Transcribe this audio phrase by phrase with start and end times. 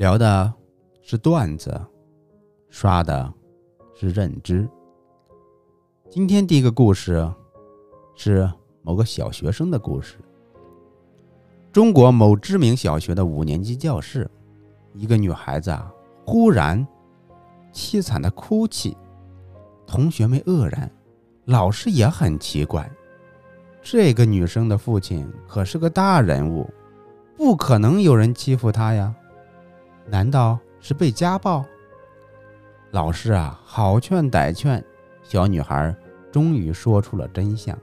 [0.00, 0.50] 聊的
[1.02, 1.78] 是段子，
[2.70, 3.30] 刷的
[3.94, 4.66] 是认知。
[6.08, 7.30] 今天第一个故事
[8.14, 8.50] 是
[8.80, 10.16] 某个小学生的故事。
[11.70, 14.26] 中国某知名小学的五年级教室，
[14.94, 15.92] 一个女孩子啊，
[16.24, 16.88] 忽然
[17.70, 18.96] 凄惨的哭泣，
[19.86, 20.90] 同学们愕然，
[21.44, 22.90] 老师也很奇怪。
[23.82, 26.66] 这个女生的父亲可是个大人物，
[27.36, 29.14] 不可能有人欺负她呀？
[30.10, 31.64] 难道是被家暴？
[32.90, 34.84] 老师啊，好劝歹劝，
[35.22, 35.94] 小女孩
[36.32, 37.78] 终于说出了真相。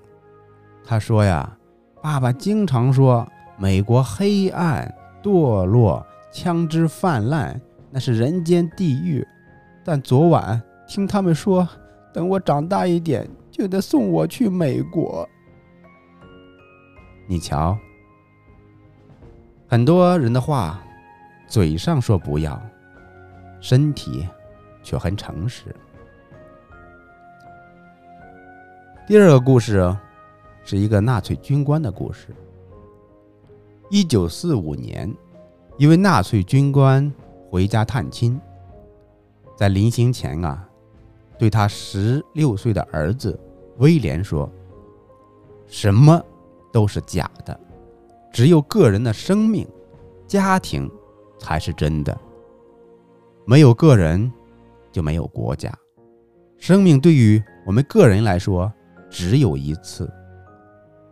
[0.84, 1.58] 她说呀，
[2.02, 3.28] 爸爸经常说。
[3.60, 7.60] 美国黑暗、堕落、枪支泛滥，
[7.90, 9.26] 那是人间地狱。
[9.84, 11.68] 但昨晚听他们说，
[12.14, 15.28] 等我长大一点，就得送我去美国。
[17.26, 17.76] 你瞧，
[19.68, 20.80] 很多人的话，
[21.48, 22.62] 嘴上说不要，
[23.62, 24.28] 身体
[24.84, 25.74] 却很诚实。
[29.08, 29.96] 第二个故事，
[30.66, 32.36] 是一个纳粹军官的故事。
[33.90, 35.10] 一九四五年，
[35.78, 37.10] 一位纳粹军官
[37.50, 38.38] 回家探亲，
[39.56, 40.68] 在临行前啊，
[41.40, 43.40] 对他十六岁的儿子
[43.78, 44.52] 威廉说
[45.66, 46.22] ：“什么
[46.74, 47.58] 都是假的，
[48.34, 49.66] 只有个人的生命、
[50.28, 50.92] 家庭
[51.38, 52.18] 才是真的。
[53.46, 54.32] 没有个人，
[54.92, 55.74] 就没有国家。
[56.58, 58.72] 生命对于我们个人来说，
[59.10, 60.12] 只有一次。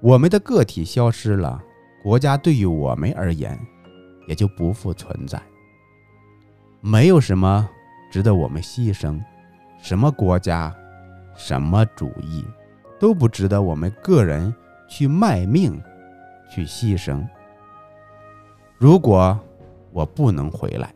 [0.01, 1.61] 我们的个体消失了。”
[2.03, 3.59] 国家对于我们而言，
[4.27, 5.41] 也就不复存在。
[6.79, 7.67] 没有什么
[8.11, 9.19] 值得我们牺牲，
[9.81, 10.71] 什么国家，
[11.35, 12.45] 什么主义，
[12.99, 14.53] 都不值得我们个人
[14.87, 15.81] 去卖命，
[16.47, 17.27] 去牺牲。
[18.77, 19.35] 如果
[19.95, 20.93] 我不能回来，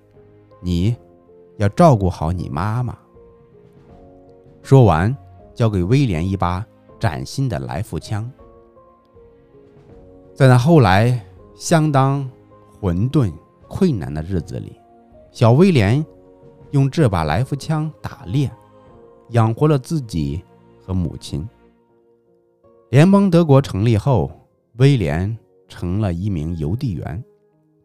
[0.61, 0.93] 你
[1.55, 2.97] 要照顾好你妈妈。
[4.61, 5.15] 说完，
[5.53, 6.65] 交给威廉一把
[6.99, 8.29] 崭新的来福枪。
[10.33, 12.29] 在那后来相当
[12.81, 13.31] 混沌
[13.69, 14.75] 困难的日子里，
[15.31, 16.05] 小威廉
[16.71, 18.51] 用这把来福枪打猎，
[19.29, 20.43] 养活了自己
[20.77, 21.47] 和母亲。
[22.89, 24.29] 联邦德国成立后，
[24.75, 25.37] 威廉
[25.69, 27.23] 成了一名邮递员，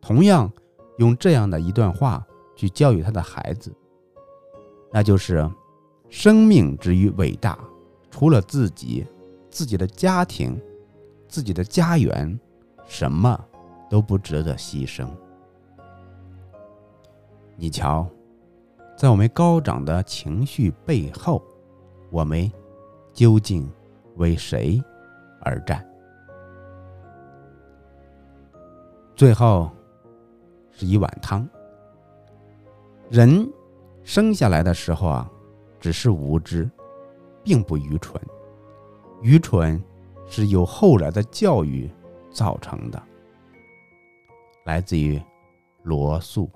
[0.01, 0.51] 同样
[0.99, 2.25] 用这样的一段话
[2.57, 3.75] 去教育他的孩子，
[4.93, 5.49] 那就是：
[6.09, 7.59] 生命之于伟大，
[8.11, 9.07] 除了自己、
[9.51, 10.61] 自己的家庭、
[11.29, 12.39] 自己的家园。
[12.87, 13.43] 什么
[13.89, 15.09] 都不值得牺牲。
[17.57, 18.07] 你瞧，
[18.95, 21.43] 在我们高涨的情绪背后，
[22.11, 22.53] 我们
[23.15, 23.67] 究竟
[24.17, 24.83] 为谁
[25.41, 25.83] 而战？
[29.17, 29.71] 最后
[30.75, 31.49] 是一碗汤。
[33.09, 33.51] 人
[34.03, 35.31] 生下来的时候啊，
[35.81, 36.71] 只是无知，
[37.43, 38.21] 并不愚蠢。
[39.23, 39.83] 愚蠢
[40.27, 41.91] 是由后来的教育。
[42.35, 43.01] 造成的，
[44.65, 45.23] 来自于
[45.85, 46.51] 罗素。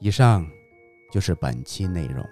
[0.00, 0.44] 以上
[1.12, 2.26] 就是本期内容。